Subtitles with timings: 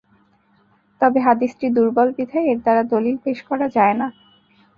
[1.01, 4.07] তবে হাদীসটি দুর্বল বিধায় এর দ্বারা দলীল পেশ করা যায় না।